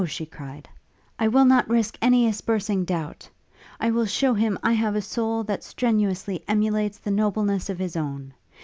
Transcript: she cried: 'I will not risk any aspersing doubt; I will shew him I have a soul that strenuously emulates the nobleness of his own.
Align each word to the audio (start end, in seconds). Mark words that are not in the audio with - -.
she 0.07 0.25
cried: 0.25 0.67
'I 1.19 1.27
will 1.27 1.45
not 1.45 1.69
risk 1.69 1.95
any 2.01 2.25
aspersing 2.27 2.85
doubt; 2.87 3.29
I 3.79 3.91
will 3.91 4.07
shew 4.07 4.33
him 4.33 4.57
I 4.63 4.73
have 4.73 4.95
a 4.95 5.01
soul 5.03 5.43
that 5.43 5.63
strenuously 5.63 6.43
emulates 6.47 6.97
the 6.97 7.11
nobleness 7.11 7.69
of 7.69 7.77
his 7.77 7.95
own. 7.95 8.33